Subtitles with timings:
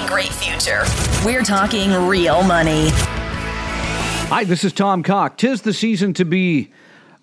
[0.00, 0.84] really great future.
[1.24, 2.88] We're talking real money.
[4.28, 5.36] Hi, this is Tom Cock.
[5.38, 6.72] Tis the season to be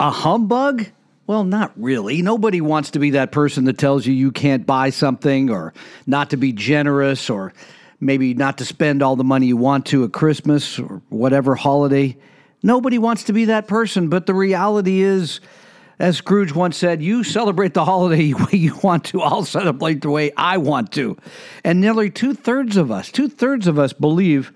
[0.00, 0.86] a humbug?
[1.26, 2.22] Well, not really.
[2.22, 5.74] Nobody wants to be that person that tells you you can't buy something or
[6.06, 7.52] not to be generous or
[8.00, 12.16] maybe not to spend all the money you want to at Christmas or whatever holiday.
[12.62, 15.40] Nobody wants to be that person, but the reality is,
[15.98, 20.02] as Scrooge once said, you celebrate the holiday the way you want to, I'll celebrate
[20.02, 21.16] the way I want to.
[21.64, 24.52] And nearly two thirds of us, two thirds of us believe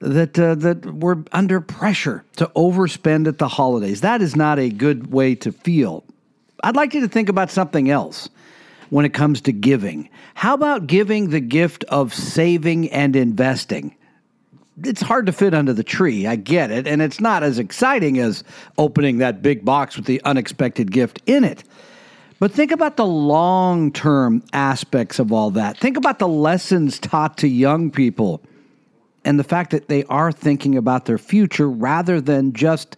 [0.00, 4.02] that uh, that we're under pressure to overspend at the holidays.
[4.02, 6.04] That is not a good way to feel.
[6.62, 8.28] I'd like you to think about something else
[8.90, 10.10] when it comes to giving.
[10.34, 13.96] How about giving the gift of saving and investing?
[14.82, 16.26] It's hard to fit under the tree.
[16.26, 18.42] I get it, and it's not as exciting as
[18.76, 21.62] opening that big box with the unexpected gift in it.
[22.40, 25.78] But think about the long term aspects of all that.
[25.78, 28.42] Think about the lessons taught to young people
[29.24, 32.96] and the fact that they are thinking about their future rather than just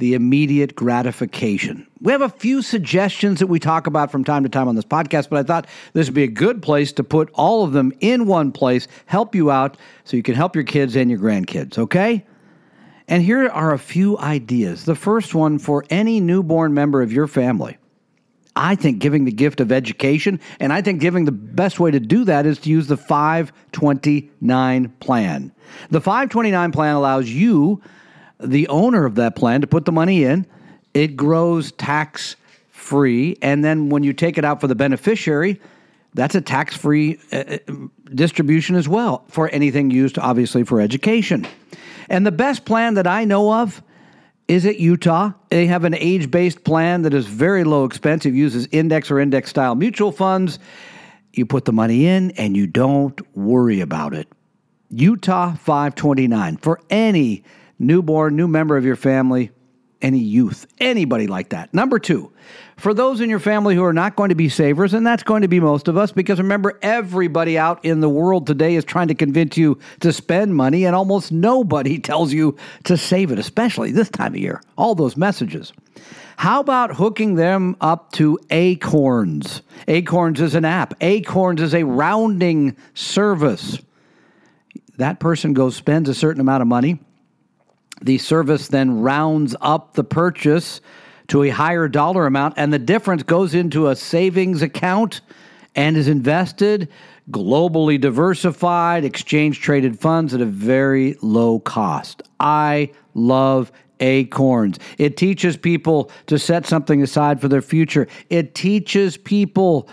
[0.00, 1.86] the immediate gratification.
[2.00, 4.84] We have a few suggestions that we talk about from time to time on this
[4.84, 7.92] podcast, but I thought this would be a good place to put all of them
[8.00, 11.78] in one place, help you out so you can help your kids and your grandkids,
[11.78, 12.26] okay?
[13.06, 14.84] And here are a few ideas.
[14.84, 17.76] The first one for any newborn member of your family.
[18.56, 22.00] I think giving the gift of education, and I think giving the best way to
[22.00, 25.52] do that is to use the 529 plan.
[25.90, 27.80] The 529 plan allows you,
[28.42, 30.46] the owner of that plan, to put the money in.
[30.94, 32.36] It grows tax
[32.70, 33.36] free.
[33.42, 35.60] And then when you take it out for the beneficiary,
[36.14, 37.58] that's a tax free uh, uh,
[38.14, 41.46] distribution as well for anything used, obviously, for education.
[42.08, 43.82] And the best plan that I know of
[44.48, 45.30] is it Utah?
[45.50, 48.26] They have an age based plan that is very low expense.
[48.26, 50.58] It uses index or index style mutual funds.
[51.32, 54.26] You put the money in and you don't worry about it.
[54.90, 57.44] Utah 529 for any
[57.80, 59.50] newborn, new member of your family,
[60.02, 61.72] any youth, anybody like that.
[61.74, 62.32] Number two,
[62.76, 65.42] for those in your family who are not going to be savers, and that's going
[65.42, 69.08] to be most of us, because remember, everybody out in the world today is trying
[69.08, 73.92] to convince you to spend money, and almost nobody tells you to save it, especially
[73.92, 74.62] this time of year.
[74.76, 75.72] All those messages.
[76.36, 79.60] How about hooking them up to Acorns?
[79.88, 83.78] Acorns is an app, Acorns is a rounding service.
[84.96, 86.98] That person goes, spends a certain amount of money
[88.00, 90.80] the service then rounds up the purchase
[91.28, 95.20] to a higher dollar amount, and the difference goes into a savings account
[95.76, 96.88] and is invested
[97.30, 102.22] globally diversified, exchange traded funds at a very low cost.
[102.40, 104.78] I love acorns.
[104.98, 108.08] It teaches people to set something aside for their future.
[108.30, 109.88] It teaches people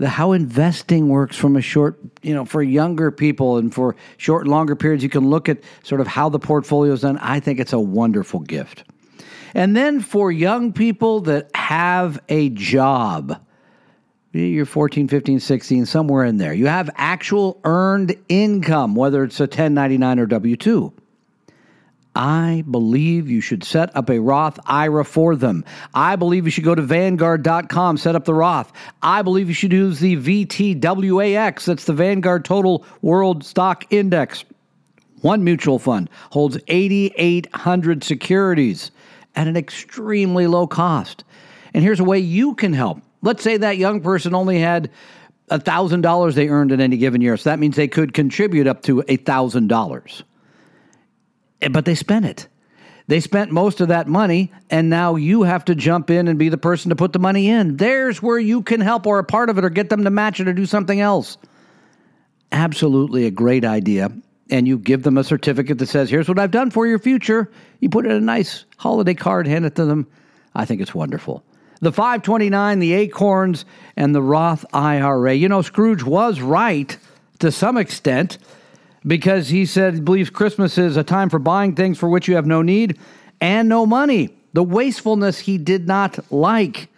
[0.00, 4.44] the how investing works from a short, you know, for younger people and for short
[4.44, 5.02] and longer periods.
[5.02, 7.18] You can look at sort of how the portfolio is done.
[7.18, 8.84] I think it's a wonderful gift.
[9.52, 13.44] And then for young people that have a job,
[14.32, 16.54] you're 14, 15, 16, somewhere in there.
[16.54, 20.94] You have actual earned income, whether it's a 1099 or W 2.
[22.16, 25.64] I believe you should set up a Roth IRA for them.
[25.94, 28.72] I believe you should go to Vanguard.com, set up the Roth.
[29.02, 34.44] I believe you should use the VTWAX, that's the Vanguard Total World Stock Index.
[35.20, 38.90] One mutual fund holds 8,800 securities
[39.36, 41.24] at an extremely low cost.
[41.74, 43.00] And here's a way you can help.
[43.22, 44.90] Let's say that young person only had
[45.50, 47.36] $1,000 they earned in any given year.
[47.36, 50.22] So that means they could contribute up to $1,000.
[51.62, 52.48] Eh, but they spent it.
[53.06, 56.48] They spent most of that money, and now you have to jump in and be
[56.48, 57.76] the person to put the money in.
[57.76, 60.38] There's where you can help or a part of it or get them to match
[60.38, 61.36] it or do something else.
[62.52, 64.12] Absolutely a great idea.
[64.48, 67.50] And you give them a certificate that says, Here's what I've done for your future.
[67.80, 70.06] You put it in a nice holiday card, hand it to them.
[70.54, 71.42] I think it's wonderful.
[71.80, 73.64] The 529, the Acorns,
[73.96, 75.34] and the Roth IRA.
[75.34, 76.96] You know, Scrooge was right
[77.40, 78.38] to some extent
[79.06, 82.34] because he said he believes Christmas is a time for buying things for which you
[82.34, 82.98] have no need
[83.40, 84.30] and no money.
[84.52, 86.88] The wastefulness he did not like.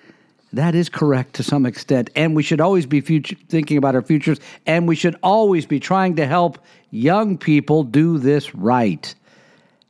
[0.55, 2.11] That is correct to some extent.
[2.15, 5.81] And we should always be future, thinking about our futures, and we should always be
[5.81, 6.59] trying to help
[6.91, 9.15] young people do this right.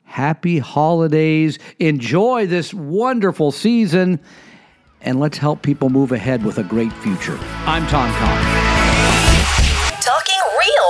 [0.04, 1.58] Happy holidays.
[1.78, 4.20] Enjoy this wonderful season,
[5.00, 7.38] and let's help people move ahead with a great future.
[7.66, 8.71] I'm Tom Cock.